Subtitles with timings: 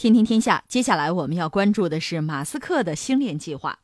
[0.00, 3.78] 天天天下，接下来我们要关注的是马斯克的星链计划。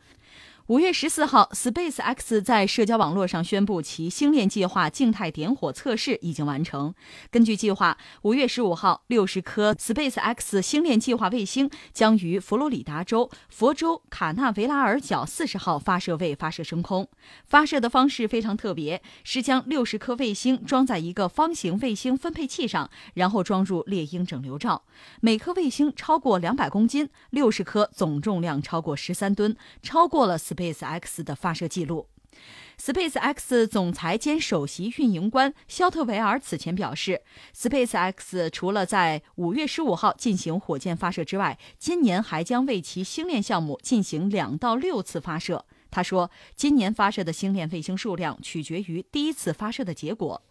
[0.68, 6.92] 五月十四号，Space X 在社交网络上宣布，其星链计划静态点火测试已经完成。
[7.30, 17.08] 根据计划，五月十五号，六十颗 Space X 星链计划卫星将于佛罗里达州佛州卡纳维拉尔角四十号发射位发射升空。
[17.46, 24.82] 发射的方式非常特别，是将六十颗卫星装在一个方形卫星分配器上，然后装入猎鹰整流罩。
[25.20, 30.36] 每颗卫星超过两百公斤，六十颗总重量超过十三吨，超过了。
[30.56, 32.08] Space X 的发射记录。
[32.78, 37.22] Space X 总裁兼首席运营官肖特维尔此前表示
[37.54, 45.64] ，Space X 除了在五月十五号进行火箭发射之外，今年还将为其星链项目进行两到六次发射。
[45.90, 50.42] 他说，今年发射的星链卫星数量取决于第一次发射的结果。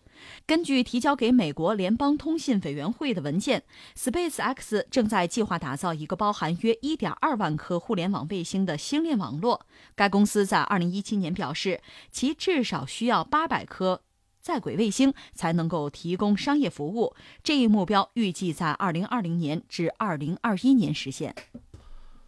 [0.45, 3.63] 根据提交给美国联邦通信委员会的文件
[3.95, 9.65] ，Space X 正在计划打造一个包含约1.2万颗互联网卫星的星链网络。
[9.95, 14.01] 该公司在2017年表示，其至少需要800颗
[14.41, 17.15] 在轨卫星才能够提供商业服务。
[17.43, 21.35] 这一目标预计在2020年至2021年实现。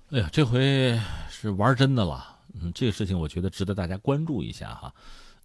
[0.09, 2.38] 哎呀，这回是玩真的了。
[2.59, 4.94] 嗯，这个事情我觉得值得大家关注一下哈。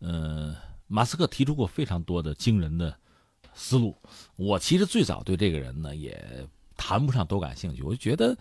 [0.00, 0.54] 嗯。
[0.92, 2.94] 马斯克提出过非常多的惊人的
[3.54, 3.96] 思路，
[4.36, 8.36] 我其实最早对这个人呢也谈不上多感兴趣，我就觉得，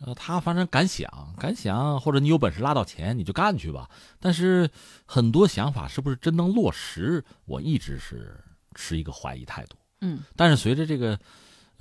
[0.00, 3.88] 呃，他反正敢想敢想，或者你有本事拉到钱你就干去吧。
[4.18, 4.68] 但是
[5.06, 8.42] 很多想法是不是真能落实，我一直是
[8.74, 9.76] 持一个怀疑态度。
[10.00, 11.16] 嗯，但是随着这个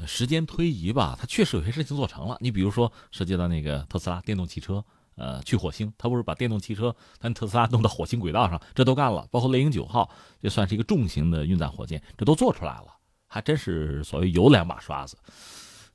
[0.05, 2.37] 时间推移吧，他确实有些事情做成了。
[2.39, 4.85] 你比如说涉及到那个特斯拉电动汽车。
[5.15, 10.09] 呃，去火星，他不是把电动汽车，咱特斯拉弄到火星轨道上，这都干了，包括猎鹰九号，
[10.41, 12.87] 这算是一个重型的运载火箭，这都做出来了，
[13.27, 15.17] 还真是所谓有两把刷子。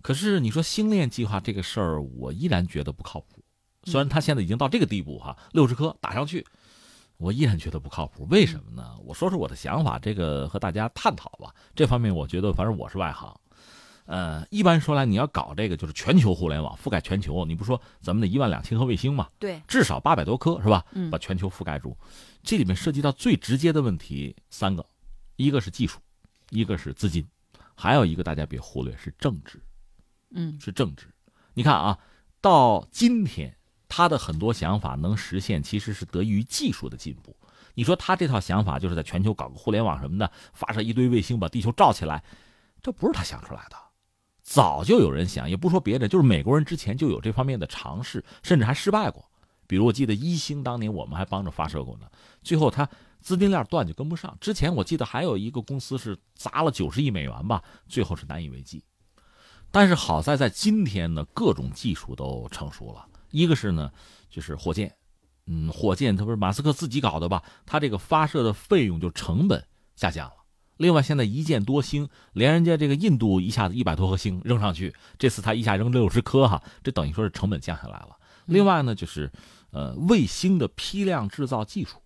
[0.00, 3.42] 可是你说星链计划这个事儿，我依然觉得不靠谱。
[3.84, 6.46] 虽然他现在已经到这个地步哈，六十颗打上去，
[7.16, 8.26] 我依然觉得不靠谱。
[8.30, 8.96] 为什么呢？
[9.04, 11.52] 我说说我的想法，这个和大家探讨吧。
[11.74, 13.34] 这方面我觉得，反正我是外行。
[14.08, 19.28] 呃，一般说来，你要搞这个就是全球互联网覆盖全球，你不说咱们的一万两千颗卫星嘛？
[19.38, 20.82] 对，至少八百多颗是吧？
[20.92, 21.94] 嗯，把全球覆盖住，
[22.42, 24.82] 这里面涉及到最直接的问题三个，
[25.36, 25.98] 一个是技术，
[26.48, 27.28] 一个是资金，
[27.74, 29.62] 还有一个大家别忽略是政治，
[30.30, 31.06] 嗯，是政治。
[31.52, 31.98] 你看啊，
[32.40, 33.54] 到今天
[33.90, 37.36] 他的很多想法能实现，其实是得益于技术的进步。
[37.74, 42.24] 你说他这套想法就是在全球搞个互联网什么的，发射一堆卫星把地球罩起来，
[42.82, 43.76] 这不是他想出来的。
[44.50, 49.22] 早就有人想，也不说别的，就是美国人之前就有这方面的尝试，甚至还失败过。
[49.66, 52.06] 比如我记得一星当年我们还帮着发射过呢，
[52.42, 52.88] 最后他
[53.20, 54.34] 资金链断就跟不上。
[54.40, 58.82] 之前我记得还有一个公司是砸了九十亿美元吧，最后是难以为继。
[59.70, 63.06] 但是好在在今天呢，各种技术都成熟了。
[63.30, 63.92] 一个是呢，
[64.30, 64.90] 就是火箭，
[65.44, 67.42] 嗯，火箭它不是马斯克自己搞的吧？
[67.66, 69.62] 它这个发射的费用就成本
[69.94, 70.36] 下降了。
[70.78, 78.16] 另外，现在一箭多星，连人家这个印度一下子一百多颗星扔上去，这次他一下扔六十颗哈，这等于说是成本降下来了。
[78.46, 79.30] 另外呢，就是
[79.70, 82.00] 呃卫星的批量制造技术，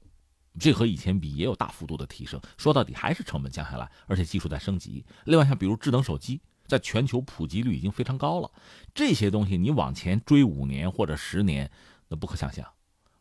[0.59, 2.41] 这和以前比也有大幅度的提升。
[2.57, 5.05] 说到底还是成本降下来，而且技术在升级。
[5.27, 8.51] 另外像比如智能手机，在全球普及率已经非常高了，
[8.95, 11.71] 这些东西你往前追五年或者十年，
[12.09, 12.67] 那不可想象。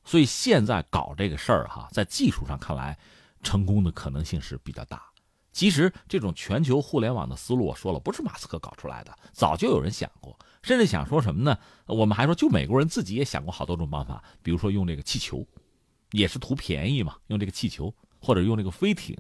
[0.06, 2.98] 所以现在搞这个事儿哈，在技术上看来，
[3.44, 5.11] 成功的可能性是比较大。
[5.52, 11.58] 其实这种全球互联网的思路，我说了，不是马斯克搞出来的，早就有人想过，甚至想说什么呢？
[11.86, 15.46] 我们还说，就美国人自己也想过好多种办法，比如说用这个气球，
[16.12, 19.16] 也是图便宜嘛，用这个气球，或者用这个飞艇，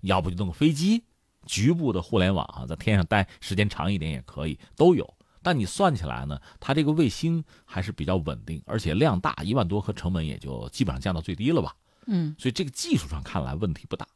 [0.00, 1.04] 要不就弄个飞机，
[1.46, 5.14] 局部的互联网啊，在天上待时间长一点也可以，都有。
[5.42, 11.74] 但你算起来呢，它这个卫星还是比较稳定，而且量大，一万多颗，成本也就基本上降到最低了吧？
[12.06, 14.06] 嗯，所以这个技术上看来问题不大。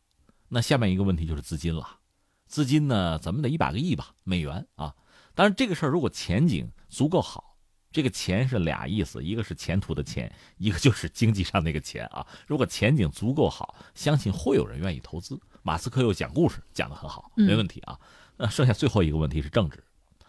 [0.48, 1.98] 那下面一个问题就是资金了，
[2.46, 4.94] 资金呢，咱们得一百个亿吧美元啊。
[5.34, 7.56] 当然这个事儿如果前景足够好，
[7.90, 12.24] 这个钱是俩意思，一个是前途的钱，一个就是经济上那个钱啊。
[12.46, 15.40] 如果前景足够好，相信会有人愿意投资。
[15.62, 17.98] 马斯克又讲故事讲得很好，没问题啊。
[18.36, 19.82] 那剩下最后一个问题是政治，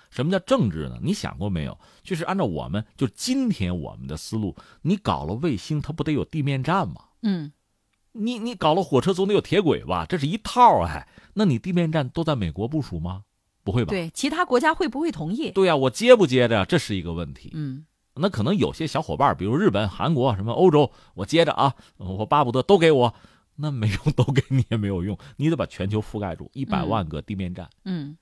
[0.09, 0.97] 什么叫政治呢？
[1.01, 1.77] 你想过没有？
[2.03, 7.01] 就是按照我们就今天我们的思路，你搞了卫星，它不得有地面站吗？
[7.21, 7.51] 嗯。
[8.15, 10.05] 你你搞了火车总得有铁轨吧？
[10.07, 13.23] 这是一套哎，那你地面站都在美国部署吗？
[13.63, 13.89] 不会吧？
[13.89, 15.51] 对，其他国家会不会同意？
[15.51, 16.65] 对呀，我接不接着？
[16.65, 17.51] 这是一个问题。
[17.53, 23.13] 嗯，那可能有些小伙伴，比如日本、韩国、什么欧洲，我接着啊，我巴不得都给我，
[23.55, 27.69] 那没用，都给你也没有用，你得把全球覆盖住一百万个地面站。
[27.83, 28.15] 嗯，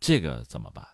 [0.00, 0.86] 这个怎么办？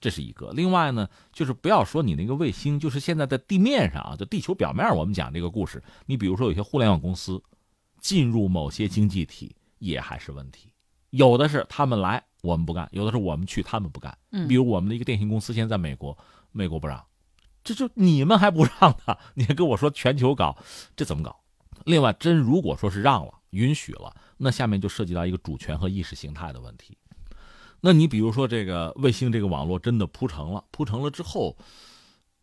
[0.00, 0.50] 这是一个。
[0.52, 5.82] 另外呢，就是不要说你那个卫星，就是现在在地面上啊，就地球表面，我们讲这个故事。
[6.04, 7.42] 你比如说有些互联网公司
[8.04, 10.68] 进入某些经济体，也还是问题。
[11.08, 14.14] 有的是他们来，我们不干；有的是我们去，他们不干。
[14.30, 16.14] 嗯，比如我们的一个电信公司，现在在美国，
[16.52, 17.02] 美国不让，
[17.64, 19.16] 这就你们还不让呢？
[19.32, 20.54] 你还跟我说全球搞，
[20.94, 21.34] 这怎么搞？
[21.86, 26.98] 另外，真如果说是让了、允许了，那下面就涉及到一个主权和意识形态的问题。
[27.80, 31.56] 那你比如说这个卫星这个网络真的铺成了，铺成了之后，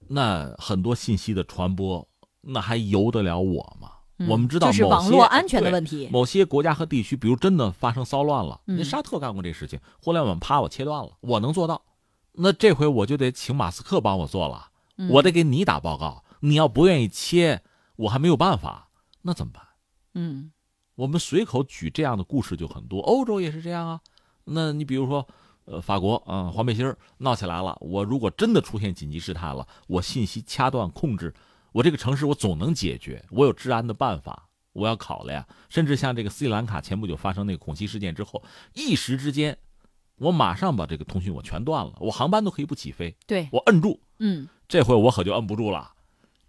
[0.07, 2.07] 那很多信息的传播，
[2.41, 3.91] 那还由得了我吗？
[4.27, 6.09] 我们知道，就是网络安全的问题。
[6.11, 11.81] 某些国家和地区，比如真的发生骚乱了，那沙特干过这事情，互联网啪我切断了，我能做到。
[12.33, 14.69] 那这回我就得请马斯克帮我做了，
[15.09, 16.23] 我得给你打报告。
[16.41, 17.61] 你要不愿意切，
[17.95, 18.89] 我还没有办法。
[19.23, 19.63] 那怎么办？
[20.15, 20.51] 嗯，
[20.95, 24.01] 我们随口举这样的故事就很多，欧洲也是这样啊。
[24.45, 25.27] 那你比如说，
[25.65, 31.33] 呃，法国啊，黄背心闹起来了，我如果真的出现紧急事态了，我信息掐断控制，
[31.71, 35.47] 我这个城市我总能解决，我有治安的办法，我要考了呀。
[35.69, 39.57] 甚至像这个斯里兰卡前不久发生那个恐袭事件之后，一时之间，
[40.17, 45.93] 我马上把这个通讯我全断了，我航班都可以不起飞，对我摁住，嗯，这回我可就摁不住了，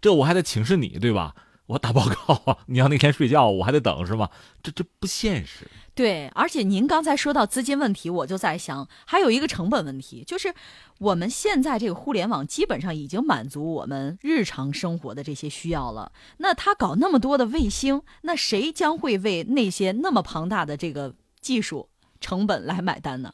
[0.01, 1.35] 这我还得请示你，对吧？
[1.65, 2.57] 我打报告啊！
[2.65, 4.29] 你要那天睡觉，我还得等是吗？
[4.61, 5.65] 这这不现实。
[5.95, 10.53] 对，而且您刚才说到资金问题，我就在想，还有一个成本问题，就是
[10.99, 16.11] 我们现在这个互联网基本上已经满足我们日常生活的这些需要了。
[16.37, 21.87] 那他搞那么多的卫星，那谁将会为那些那么庞大的这个技术
[22.19, 23.33] 成本来买单呢？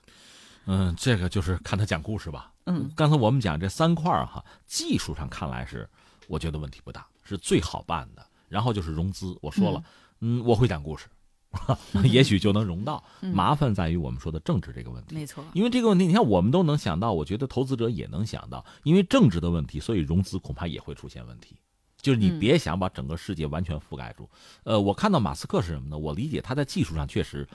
[0.65, 2.51] 嗯，这个就是看他讲故事吧。
[2.67, 5.89] 嗯，刚才我们讲这三块儿哈，技术上看来是，
[6.27, 7.07] 我觉得问题不大。
[7.29, 9.37] 是最好办的，然后就是融资。
[9.41, 9.83] 我说了，
[10.19, 11.07] 嗯，我会讲故事，
[12.03, 13.03] 也许就能融到。
[13.33, 15.43] 麻烦在于我们说的政治这个问题，没错。
[15.53, 21.55] 因为这个问题，你看我们都能想到，我觉得投资者也能想到，因为政治的问题，所以融资恐怕也会出现问题。
[22.01, 24.29] 就是你别想把整个世界完全覆盖住。
[24.63, 25.97] 呃，我看到马斯克是什么呢？
[25.97, 27.45] 我理解他在技术上确实，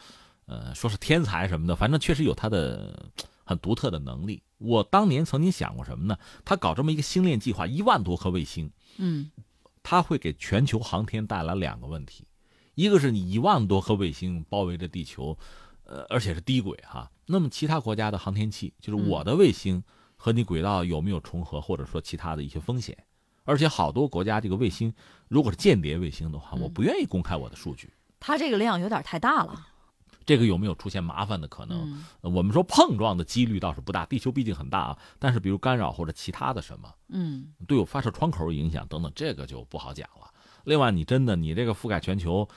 [0.44, 3.10] 呃，说是天才什么的，反正确实有他的
[3.42, 4.42] 很独特的能力。
[4.58, 6.18] 我当年曾经想过什么呢？
[6.44, 9.30] 他搞这么一个星链计划，一万多颗卫星，嗯。
[9.84, 12.26] 它会给全球航天带来两个问题，
[12.74, 15.38] 一个是你一万多颗卫星包围着地球，
[15.84, 17.08] 呃，而且是低轨哈。
[17.26, 19.84] 那么其他国家的航天器，就是我的卫星
[20.16, 22.96] 和你轨道有没有重合，或者说其他的一些风险？
[23.44, 24.92] 而且好多国家这个卫星
[25.28, 27.92] 如果是间谍卫星的话，我不愿意公开我的数据。
[28.18, 29.66] 它这个量有点太大了。
[30.26, 32.04] 这个有没有出现麻烦的可能？
[32.20, 34.98] 我们说碰撞的几率倒是不大，地球毕竟很大啊。
[35.18, 40.32] 但是比如干扰或者其他的什么，嗯，对我发射窗口影响等等，这个就不好讲了。
[40.64, 42.48] 另外，你真的你这个覆盖全球，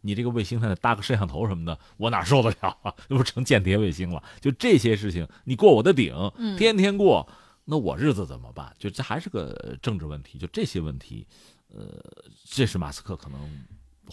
[0.00, 2.92] 你这个卫星上搭个摄像头什么的，我哪受得了啊？
[3.08, 4.22] 那不成间谍卫星了？
[4.40, 6.14] 就这些事情，你过我的顶，
[6.58, 7.28] 天天过，
[7.66, 8.74] 那我日子怎么办？
[8.78, 10.38] 就这还是个政治问题。
[10.38, 11.26] 就这些问题，
[11.68, 12.02] 呃，
[12.44, 13.38] 这是马斯克可能。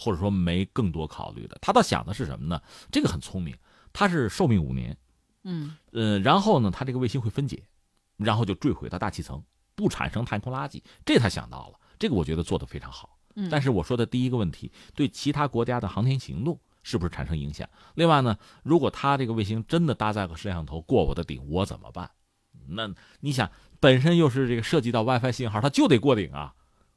[0.00, 2.62] 或者说没更多考虑的，他倒想的是什么呢？
[2.90, 3.54] 这个很聪明，
[3.92, 4.96] 他是寿命五年，
[5.44, 7.62] 嗯呃，然后呢，他这个卫星会分解，
[8.16, 9.44] 然后就坠毁到大气层，
[9.74, 13.18] 不产生太空垃圾，这他想到了，这个我觉得做得非常好。
[13.50, 17.68] 但是我说的第一个问题，对其他国家的航天行动是不是产生影响？
[17.94, 22.10] 另外呢，如果他这个卫星真的搭载个摄像头过我的顶，我怎么办？
[22.68, 26.54] 那你想，本身又是这个涉及到 WiFi 信号，它就得过顶啊。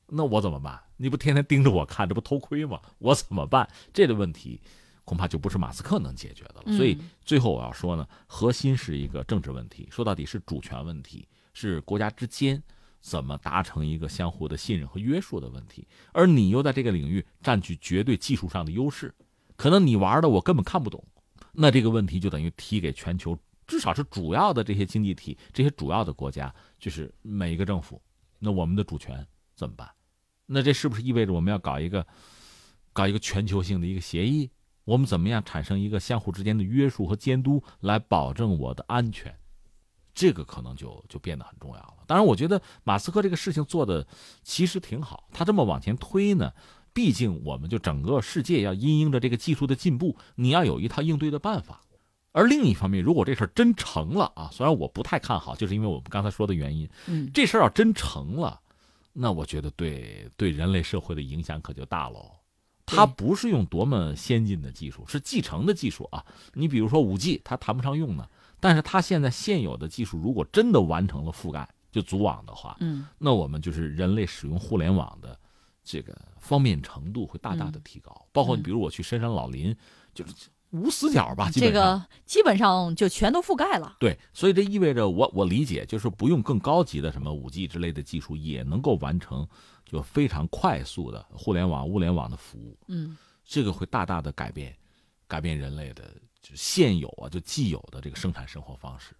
[0.07, 0.81] 那我怎么办？
[0.97, 2.79] 你不天天盯着我看，这不偷窥吗？
[2.99, 3.67] 我怎么办？
[3.93, 4.59] 这个问题
[5.03, 6.77] 恐怕就不是马斯克能解决的了。
[6.77, 12.61] 所以最后我要说呢，核心是一个政治问题，说到底是主权问题，是国家之间
[13.01, 15.85] 怎么达成一个相互的信任和约束的问题。
[16.13, 19.13] 而你又在这个领域占据绝对技术上的优势，
[19.57, 21.03] 可能你玩的我根本看不懂。
[21.51, 28.01] 那这个问题就等于提给全球，至少是主要的这些经济体、这些主要的国家，就是每一个政府，
[28.39, 29.89] 那我们的主权怎么办？
[30.53, 32.05] 那这是不是意味着我们要搞一个，
[32.93, 34.51] 搞一个全球性的一个协议？
[34.85, 39.35] 我们怎么样产生一个相互之间的约束和监督，来保证我的安全？
[40.13, 42.03] 这个可能就就变得很重要了。
[42.05, 44.05] 当然，我觉得马斯克这个事情做的
[44.43, 45.27] 其实挺好。
[45.33, 46.51] 他这么往前推呢，
[46.93, 51.81] 毕竟我们就整个世界要因应着这个技术的进步，你要有一套应对的办法。
[52.31, 58.59] 而另一方面，如果这事儿真成了啊，虽然我不太看好，就是因为我们刚才说的原因，嗯，这事儿要真成了。
[59.13, 62.31] 那我觉得对对人类社会的影响可就大喽。
[62.85, 66.25] 它不是用多么先进的技术，是继承的技术啊。
[66.53, 68.27] 你比如说五 G，它谈不上用呢。
[68.59, 75.39] 但是它现在现有的技术，如果真的完成了覆盖，就组网的话，嗯，那我们就是人类使用互联网的
[75.83, 78.27] 这个方便程度会大大的提高。
[78.31, 79.75] 包括你比如我去深山老林，
[80.13, 80.33] 就是
[80.73, 81.51] 无死角吧？
[81.53, 83.95] 这个基本上就全都覆盖了。
[83.99, 89.47] 对，所以这意味着我我理解就是不用更高级的什么五 G 之类的技术，也能够完成
[89.85, 92.75] 就非常快速的互联网、物联网的服务。
[92.87, 93.15] 嗯，
[93.45, 94.75] 这个会大大的改变
[95.27, 96.11] 改变人类的
[96.41, 99.15] 就现有啊就既有的这个生产生活方式。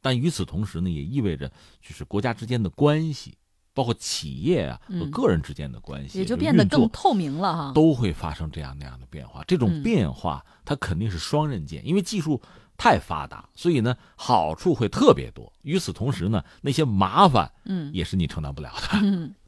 [0.00, 1.46] 但与此同时呢，也意味着
[1.82, 3.36] 就是国家之间的关系。
[3.74, 9.42] 包括企业啊和个人之间的关系也就变得更透明了哈，都会发生这样那样的变化。
[9.46, 12.40] 这种变化它肯定是双刃剑，因为技术
[12.76, 15.52] 太发达，所以呢好处会特别多。
[15.62, 19.34] 与此同时呢，那些麻烦，嗯，也是你承担不了的。